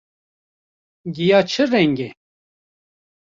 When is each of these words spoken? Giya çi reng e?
Giya 1.15 1.39
çi 1.51 1.63
reng 1.71 1.99
e? 2.07 2.09